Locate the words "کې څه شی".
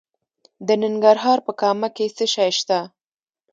1.95-2.51